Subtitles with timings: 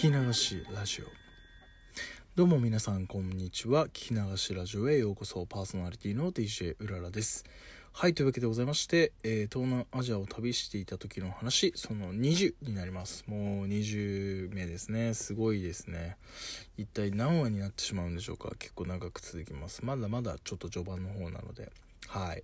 [0.00, 1.04] き流しラジオ。
[2.34, 3.84] どうも皆さんこんにちは。
[3.88, 5.44] 聞き流しラジオへようこそ。
[5.44, 7.44] パーソナリティの DJ うららです。
[7.92, 13.24] はいというわけでございまして、えー、東南アジアを旅していた時の話その20になります。
[13.26, 15.12] もう20名ですね。
[15.12, 16.16] すごいですね。
[16.78, 18.52] 一体何話になってしまうんでしょうか。
[18.58, 19.84] 結構長く続きます。
[19.84, 21.70] まだまだちょっと序盤の方なので。
[22.06, 22.42] はい。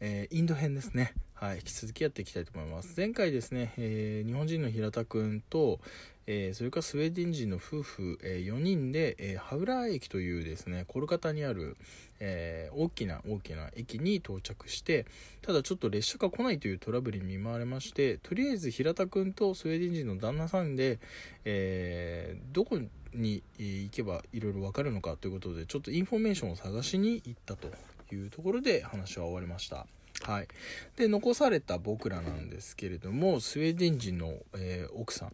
[0.00, 1.14] えー、インド編ですね。
[1.34, 1.58] はい。
[1.58, 2.94] 引き続きやっていきたいと思います。
[2.96, 5.78] 前回ですね、えー、日本人の平田くんと、
[6.26, 11.76] えー、それからスウェーデン人の夫婦、え4人で、えハウラー駅というですね、コルカタにある、
[12.18, 15.06] え大きな大きな駅に到着して、
[15.42, 20.98] ただちょっと列車が来ないというトラブルに見舞われまして、とりあえず平田くんとスウェーデン人の旦那さんで、
[21.44, 22.80] えどこ
[23.12, 27.68] に行けばいろいろわかるのかということで、ちょっとインフォメーションを探しに行ったと
[28.12, 29.86] いうところで話は終わりました。
[30.22, 30.48] はい。
[30.96, 35.32] で、残された僕らなんですけれども、スウェーデン人の、えー、奥さん。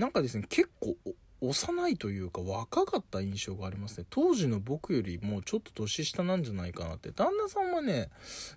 [0.00, 0.96] なんかですね、結構
[1.42, 4.06] 幼いというか若かった印象がありますね。
[4.08, 7.12] 当時の僕よりもちょっと年下なんじゃないかなって。
[7.12, 8.08] 旦那さんはね、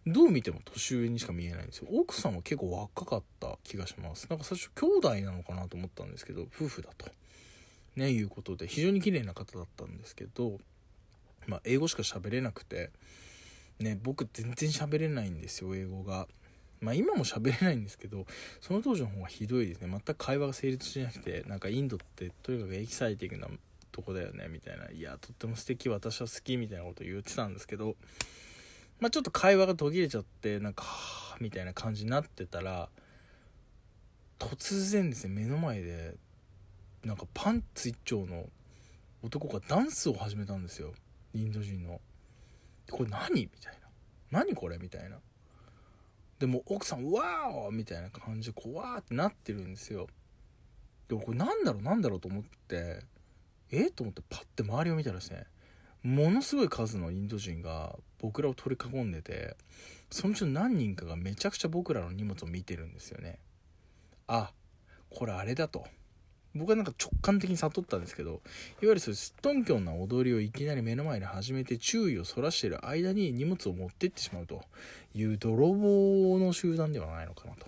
[0.08, 1.88] どう見ても年上にしか見えないんですよ。
[1.92, 4.28] 奥さんは結構若かった気がします。
[4.30, 7.08] なんか最初兄弟なのかなと思ったんですけど、夫婦だと。
[7.98, 10.60] ね、いうことで、非常に綺麗な方だったんですけど、
[11.46, 12.90] まあ、英語しか喋れなくて、
[13.80, 16.28] ね、僕全然喋れないんですよ、英語が。
[16.84, 18.26] まあ今も喋れないんですけど、
[18.60, 19.90] その当時の方がひどいですね。
[19.90, 23.52] 全く会話が成立しなくて、なんかインドってとにかくエキサイティングな
[23.92, 24.92] とこだよね、みたいな。
[24.92, 27.96] いや、とっても素敵、私は好き、みたいなこと言ってたんですけど、
[29.00, 32.90] まあちょっと会話が途切れちゃって、なんか、はぁ、みたいな感じになってたら、
[34.40, 36.16] 突然ですね、目の前で、
[37.04, 38.50] なんかパンツ一丁の
[39.22, 40.94] 男がダンスを始めたんですよ。
[41.34, 42.02] インド人の。
[42.92, 43.42] これ何？
[43.42, 43.88] みたいな。
[44.32, 44.78] 何これ？
[44.78, 45.18] みたいな。
[46.44, 50.08] でも奥さん、うわーみたいな感じで、こう、わーってなってるんですよ。
[51.08, 53.00] でもこれなんだろうなんだろうと思って、
[53.72, 55.46] えと思ってパッて周りを見たらですね、
[56.04, 59.56] ものすごい数のインド人が僕らを取り囲んでて、
[60.12, 63.40] そのうちの何人かがめちゃくちゃ僕らの荷物を見てるんですよね。
[64.28, 64.52] あ、
[65.10, 65.88] これあれだと。
[66.56, 68.40] 僕はなんか直感的に悟ったんですけど、いわ
[68.82, 74.62] ゆるそういうすっとんきょんな踊りをいきなり目の前で始めて注意をそらしてる間に荷物を持ってってしまうと
[75.16, 77.66] いう泥棒の集団ではないのかなと。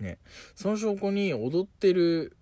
[0.00, 0.18] ね。
[0.54, 2.36] その証拠に踊ってる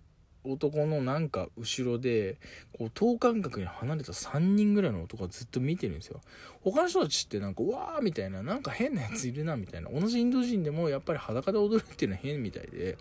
[0.45, 2.37] 男のなんか後ろで、
[2.77, 6.21] こう等間隔に離れた3人ぐらいの男がずっと見てるんですよ。
[6.61, 9.89] 他の人たちってなんか、わーみたいな、なんか変なやついるなみたいな。
[9.89, 12.97] 同じインド人でもやっぱり裸で踊るっていうのは変みたいで、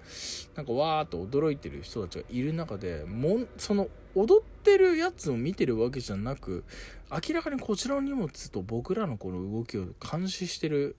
[0.54, 6.64] なんかわーっと驚いてる人たちがいる中で、もその踊ってるやつを見てるわけじゃなく、
[7.10, 10.96] 明らかにこちらの荷物と僕らのこの動きを監視してる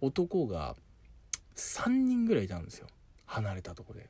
[0.00, 0.76] 男が
[1.56, 2.86] 3人ぐらいいたんですよ。
[3.26, 4.08] 離れたとこで。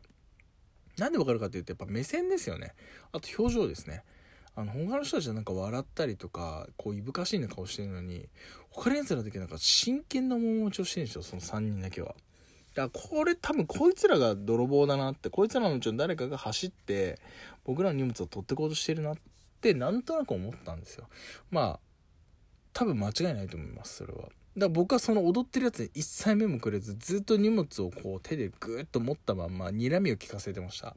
[0.98, 2.74] なんでわかるかっていうと、やっぱ目線ですよね。
[3.12, 4.02] あと表情ですね。
[4.54, 8.28] あの、他の人たちはなんか笑ったりとか、こう、いぶかしいな顔してるのに、
[8.70, 12.16] 他の奴らだけなんか真剣な面持ちをしてるんですよ、その3人だけは。
[12.74, 17.20] だからこれ多分こいつらが泥棒だなって、こいつらのうちの誰かが走って、
[17.64, 19.16] 僕らの荷物を取ってこうとしてるなっ
[19.60, 21.08] て、なんとなく思ったんですよ。
[21.50, 21.80] まあ、
[22.72, 24.28] 多分間違いないと思います、それは。
[24.58, 30.96] だから僕はその踊ってるやつに一切目もくれず、ずっと荷物をこう手でぐーっと持ったまんま、睨みを聞かせてました。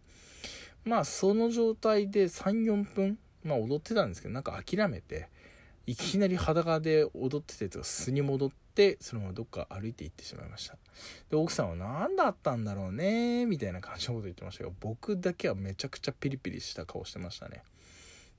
[0.83, 5.29] まあ、その状態で3、4分、まあ踊ってたんですけど、なんか諦めて、
[5.85, 10.77] いきなり裸で踊ってたやつが素に戻って、そのままどっか歩いて行ってしまいました。
[11.29, 17.63] で、奥さんは何だったんだろうねみたいな感じのこと言ってましたけど、僕だけはめちゃくちゃピリピリした顔してましたね。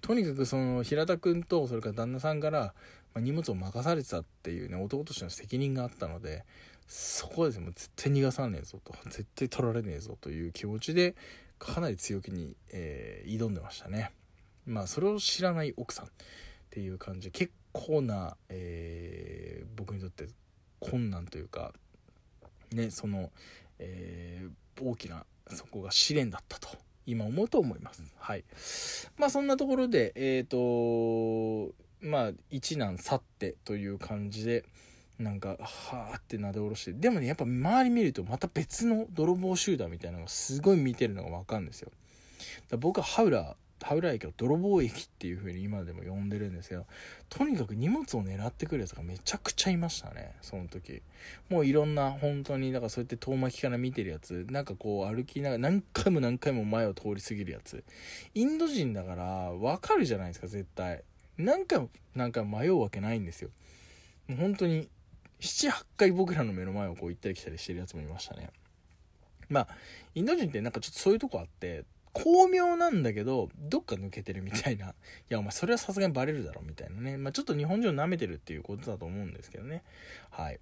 [0.01, 2.75] とにかくその平田君とそれから旦那さんから、
[3.15, 6.45] ま荷物を任されてたっていうね男としての責任があったので
[6.87, 11.15] そこはですねもう絶対逃がさねえぞと絶対取られねえぞという気持ちで
[11.59, 14.13] かなり強気に、えー、挑んでましたね
[14.67, 16.09] まあそれを知らない奥さんっ
[16.71, 20.27] ていう感じで結構な、えー、僕にとって
[20.81, 21.73] 困難というか
[22.73, 23.31] ねその、
[23.79, 26.69] えー、大きなそこが試練だったと
[27.07, 28.03] 今思うと思います。
[28.19, 28.45] はい。
[29.17, 34.65] まあそんなところで、えっ、ー、と、まあ一難去ってという感じで、
[35.19, 36.93] なんか、はーって撫で下ろして。
[36.93, 41.93] でもね、やっぱ周り見るとまた別の泥棒集団みたいなのがすごい見てるのがわかるんですよ。
[42.69, 46.87] だ僕はハウラー、ハウラー駅を泥棒駅っていう風に今でも呼んでるんですけど、
[47.29, 51.03] とにかく荷物を狙ってくるやつがめちゃくちゃいましたね、その時。
[51.49, 57.85] もういろんな、本当に、だからそうやって遠巻きから見てるやつ、なんかこう歩きながら何回も何回も前を通り過ぎるやつ。
[58.35, 61.03] インド人だからわかるじゃないですか、絶対。
[61.39, 63.51] 何回も何回も迷うわけないんですよ。
[64.29, 64.89] もう本当に、
[65.41, 68.51] 7、8回僕らの目の前をこう行ったり来たりしてるやつもいましたね。
[69.49, 69.69] まあ、
[70.15, 74.91] インド人ってなんかちょっとそういうとこあって、巧妙なんだけど、どっか抜けてるみたいな。
[74.91, 74.95] い
[75.31, 77.17] や、お前それはさすがにバレるだろ、みたいなね。
[77.17, 79.83] まあちょっと日本人を舐めてるっていうことだと思うんですけどね。
[80.31, 80.61] はい。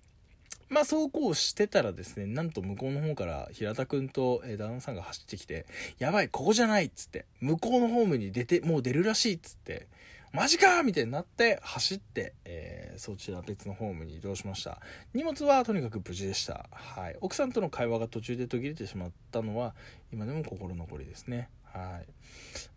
[0.69, 5.67] まあそうこうしてたらですね、なんと向こうの方から平田くんと、えー、旦那さんが走ってきて、
[5.99, 9.88] やばい、ここじゃないっつって、向こうのホームに出て、もう出るらしいっつって、
[10.32, 14.81] マジかみたいになって走って、えー、そちら別のホームに移動しました。
[15.12, 16.69] 荷物はとにかく無事でした。
[16.71, 17.17] はい。
[17.21, 19.75] 奥さんとの会話が途中で途切れてしまったのは、
[20.12, 21.49] 今でも心残りですね。
[21.65, 22.06] はい。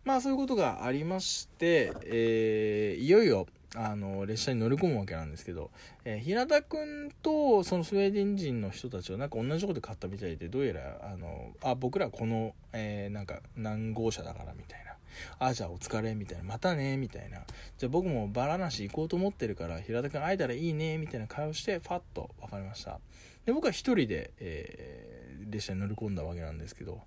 [0.04, 3.46] まあそういうことがありまして、えー、いよいよ、
[3.76, 5.70] あの、列車に乗り込むわけなんですけど、
[6.06, 14.93] えー、平田くんとそのスウェーデン人の人たちはなんか同じとこで買ったみたいで、どうやら、あの、あ、僕らこの、えー、なんか何号車だからみたいな。
[15.40, 16.44] あ、じゃあお疲れ、みたいな。
[16.44, 17.46] またね、みたいな。
[17.78, 23.00] じゃあ僕もバラなし行こうと思ってるから、平田くん会えたらいいね、みたいな会話して、ファッと分かりました。
[23.46, 27.02] で、僕は一人で、えー、列車に乗り込んだわけなんですけど、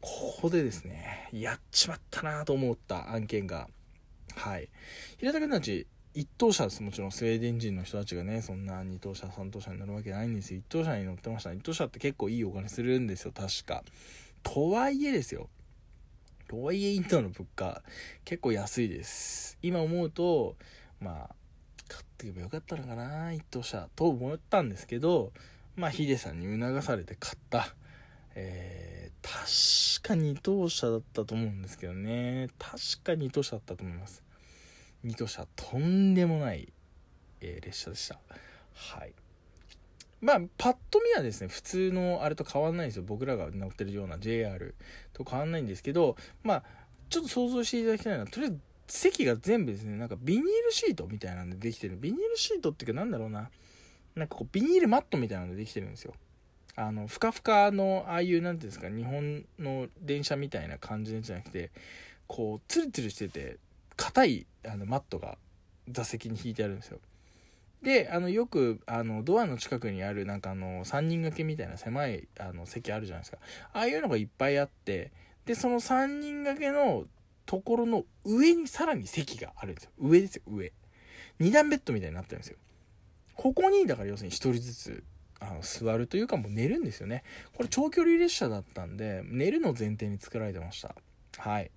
[0.00, 3.68] ここでですね、やっちまったなと思った案件が、
[4.34, 4.68] はい。
[5.18, 6.82] 平田くんたち、一等車です。
[6.82, 10.60] もちろん、スウェーデン人の人たちがね、そんな二等車、三等車に乗るわけないんですよ。
[10.60, 11.52] 一等車に乗ってました。
[11.52, 13.84] 一等車って結構いいお金するんですよ、確か。
[14.42, 15.50] とはいえですよ。
[16.48, 17.82] とはいえインドの物価
[18.24, 19.58] 結構安いです。
[19.62, 20.56] 今思うと
[21.00, 21.34] まあ
[21.88, 25.32] 買っていけばよかったのかな一等車と思ったんですけど
[25.74, 27.74] まあヒデさんに促されて買った。
[28.38, 32.48] えー、確か二等車だったと思うんですけどね。
[32.58, 34.22] 確か二等車だったと思います。
[35.02, 36.70] 二等車とんでもない、
[37.40, 38.20] えー、列車でした。
[38.74, 39.14] はい。
[40.20, 43.02] まあ、パッと見はですね、普通のあれと変わんないんですよ。
[43.06, 44.74] 僕らが乗ってるような JR
[45.12, 46.62] と変わんないんですけど、まあ、
[47.10, 48.58] ちょっと想像していただきたいのは、とりあえず
[48.88, 51.96] 席が全部ですね、なんかビニールシートみたいなんでできてる。
[51.96, 53.50] ビニールシートっていうかなんだろうな。
[54.14, 56.14] なんかこう、ビニールマットみたいなのでできてるんですよ。
[56.76, 61.70] あの、ふかふかの、ああいう、なんていうんですか、日本の電車みたいな感じじゃなくて、
[62.26, 63.58] こう、ツルツルしてて、
[63.96, 65.38] 硬い、あの、マットが
[65.88, 66.98] 座席に引いてあるんですよ。
[67.82, 73.38] で、あの、よく、あの、ドアの近くにある、なんかあの、3人掛けみたいな狭い、あの、席あるじゃないですか。
[73.72, 75.12] ああいうのがいっぱいあって、
[75.44, 77.06] で、その3人掛けの
[77.44, 79.90] ところの上にさらに席があるんですよ。
[79.98, 80.72] 上ですよ、上。
[81.38, 82.56] 2段ベッドみたいになってるんですよ。
[83.34, 85.04] ここに、だから要するに1人ずつ、
[85.38, 87.22] あの、座るというかもう寝るんですよね。
[87.54, 90.96] これ長距離列車だったんで、寝るの前提に作られてました。
[91.38, 91.70] はい。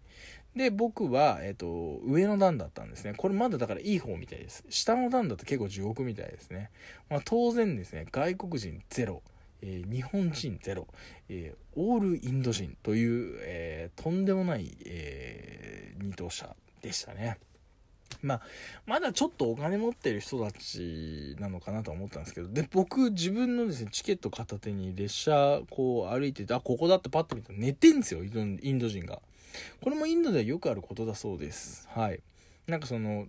[0.56, 3.14] で、僕は、えっ、と、上の段だったんですね。
[3.16, 4.66] これまだだからいい方みたいです。
[4.70, 6.72] 下の段だと結構地獄みたいですね。
[7.10, 9.22] まあ当然ですね、外国人ゼロ。
[9.62, 10.88] えー、日本人ゼロ、
[11.28, 17.38] えー、オールインド人という、えー、とんでもない、えー二等車でしたね。
[18.22, 18.42] まあ、
[18.86, 29.22] まだちょっとお金持ってる人たちなのかなと思ったんですけど、で、僕、自分のですね、チケット片手に列車、こう歩いてて、あ、ここだってパッと見たら寝てんですよ、インド人が。
[29.82, 31.88] これもインドではよくあることだそうです。
[31.92, 32.22] はい。
[32.68, 33.28] なんかその、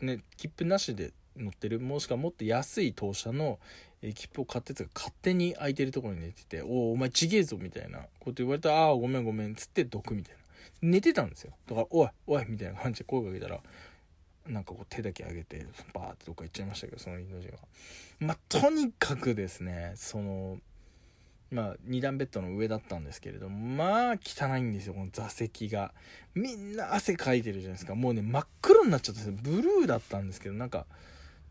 [0.00, 3.58] ね、切符なしで乗ってる、もしくはもっと安い当社の、
[4.02, 10.40] え切符を買ってた勝手に空いてるところに寝てて、おお、お前ちげえぞみたいなこと言われたら、ああ、ごめんごめん、つって毒みたいな。
[10.82, 11.52] 寝てたんですよ。
[11.66, 13.60] だから、おい、おい、みたいな感じで声かけたら、
[14.46, 17.58] なんかこう手だけ上げて、バーってどっか行っちゃいましたけど、そのインド人は。
[18.20, 20.58] まあ、とにかくですね、その、
[21.50, 25.92] まあ、2段ベッドの上だったんですけれども、まあ、汚いんですよ、この座席が。
[26.34, 27.96] みんな汗かいてるじゃないですか。
[27.96, 29.54] もうね、真っ黒になっちゃったんですよ。
[29.54, 30.86] ブルーだったんですけど、なんか、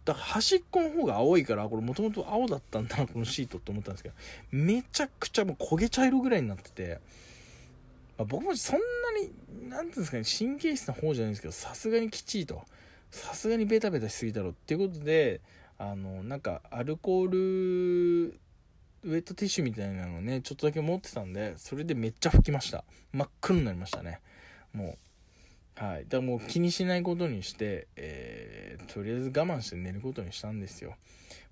[0.05, 4.15] だか端っこの方が青いから、これもともと青だったんだな、このシートって思ったんですけど、
[4.51, 6.99] めちゃくちゃもう焦げ茶色ぐらいになってて、
[8.17, 12.63] まあ、僕もそんなに、なんていうんですかね、神経質な方じゃないんですけど、さすがにきちいと。
[13.11, 15.41] さすがにベタベタしすぎだろっていうことで、
[15.77, 18.39] あの、なんか、アルコール
[19.03, 22.83] ウェットティッシュみたいなのね、ちょっとだけ持ってたんで、それでめっちゃ拭きました。
[23.13, 24.19] 真っ黒になりましたね。
[24.73, 24.97] も
[25.79, 25.83] う。
[25.83, 26.03] はい。
[26.03, 30.95] だからもう気にしないことにして、えー、とりあえず我慢して寝ることにしたんですよ。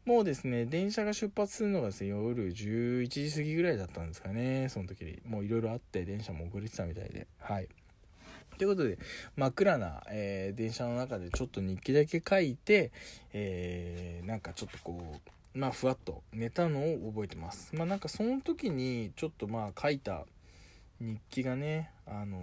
[0.05, 5.21] もうですね、電車が出発するのがですね、夜11時過ぎぐらいだったんですかね、その時に。
[5.25, 7.27] もういろいろあって、電車も遅れてたみたいで。
[7.39, 7.67] はい。
[8.57, 8.97] ということで、
[9.35, 12.91] 真っ暗な、えー、電車の中でちょっと日記だけ書いて、
[13.33, 17.75] えー、なんかちょっとこう、まあ、ふわっと寝たのを覚えてます。
[17.75, 20.25] まあ、なんかその時にちょっとまあ書いた
[21.01, 22.41] 日記がね、あのー、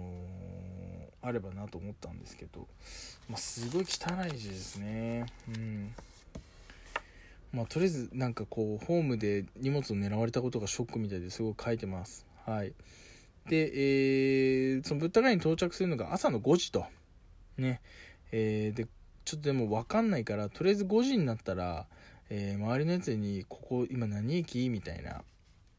[1.21, 2.67] あればなと思ったんですけど、
[3.29, 5.27] まあ、すごい汚い字ですね。
[5.47, 5.95] うん。
[7.53, 12.25] まあ、とりあえずなんかこう、ホームで荷物を狙われたことがショックみたいですごい書いてます。
[12.45, 12.73] はい。
[13.47, 13.71] で、
[14.73, 16.85] えー、そのブッダガイに到着するのが朝の5時と。
[17.57, 17.79] ね。
[18.33, 18.87] えー、で、
[19.23, 21.87] ちょっとでもわかんないから、とりあえず5時になったら、
[22.29, 24.69] えー、周りのやつに、ここ今何駅？
[24.69, 25.21] みたいな、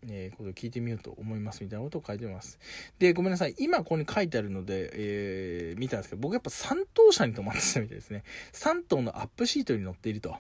[0.09, 2.59] えー、ことを聞いてみようと思いますみたいなことを書いてます。
[2.99, 3.55] で、ごめんなさい。
[3.59, 8.25] 今ここに書いてあるので、えー、見たんですけど、僕やっぱ3等車に泊まってたみたいですね。
[8.53, 10.37] 3等のアップシートに載っていると。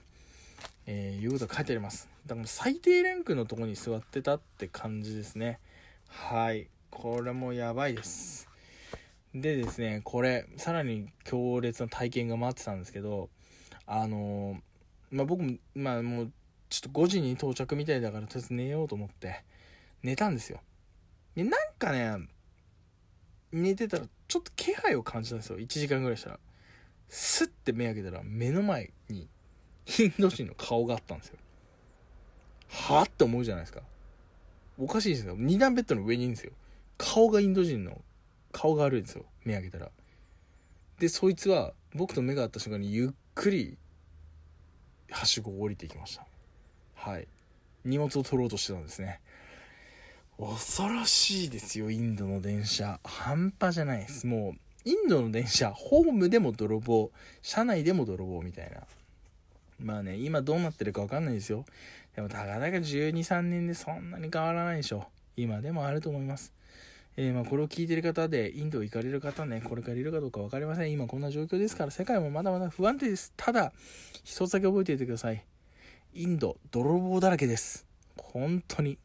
[0.89, 2.09] えー、いうことが書いてあります。
[2.27, 5.59] だから最低ランクのとこに座ってたって感じですね。
[6.09, 6.69] はい。
[6.91, 8.49] これもやばいです。
[9.35, 13.29] でですね、これ、さらに強烈な体験が待ってたんですけど、
[13.87, 14.61] あの、
[15.11, 16.33] まあ、僕も、まあもう、
[16.69, 19.43] ちょっと5時に到着みたいだから、とりあえず寝ようと思って、
[20.03, 20.61] 寝たんですよ。
[21.35, 22.29] で、なんかね、
[23.53, 25.59] 寝てたら、ちょっと気配を感じたんですよ。
[25.59, 26.39] 1時間ぐらいしたら。
[27.09, 29.29] スッて目開けたら、目の前に、
[29.99, 31.39] インド人の顔があったんですよ。
[32.69, 33.83] はって思うじゃないですか。
[34.79, 35.37] おかしいですよ。
[35.39, 36.53] 二段ベッドの上にいるんですよ。
[36.99, 38.03] 顔がインド人の
[38.53, 39.25] 顔が悪いんですよ。
[39.45, 39.91] 目開けたら。
[40.99, 43.79] で、そいつは僕と目が合った瞬間にゆっくり
[45.11, 46.27] はしごを降りていきました。
[46.95, 47.27] はい。
[47.85, 49.21] 荷物を取ろうとしてたんですね。
[50.39, 53.01] 恐ろしいですよ、インドの電車。
[53.05, 54.27] 半端じゃないです。
[54.27, 57.11] もう、インドの電車、ホームでも泥棒、
[57.43, 58.83] 車内でも泥棒みたいな。
[59.79, 61.65] まあね、今どうなってるかわかんないですよ。
[62.15, 65.07] でも、たかだか12、3年でそんなに変わらないでしょ。
[65.37, 66.53] 今でもあると思います。
[67.19, 70.93] えー、まこれを聞いてる方で、インド行かれる方ね、これからいるかどうか分かりません。
[70.93, 73.33] 今こんな状況ですから、世界もまだまだ不安定です。
[73.37, 73.73] ただ、
[74.23, 75.45] 一つだけ覚えておいてください。
[76.13, 77.87] インド、泥棒だらけです。
[78.17, 78.99] 本当に。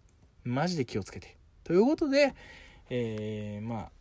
[0.44, 1.38] マジで気をつけて。
[1.64, 2.34] ということで、
[2.90, 4.01] えー、まあ、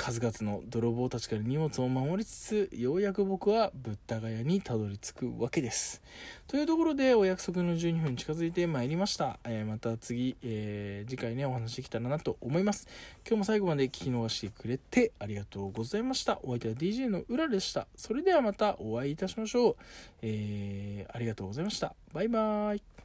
[0.00, 6.00] 数々の泥棒たちから荷物を守りつつ、ようやく僕はブッダガヤにたどり着くわけです。
[6.46, 9.38] というところで、お約束の12分に近づいてまいりました。
[9.44, 12.88] えー、また次、えー、次回ね、お話できたらなと思います。
[13.28, 16.40] 今日も最後まで聞き逃してくれてありがとうございました。
[16.44, 17.86] お相手は DJ の裏でした。
[17.94, 19.76] それではまたお会いいたしましょう。
[20.22, 21.94] えー、ありがとうございました。
[22.14, 22.99] バイバーイ。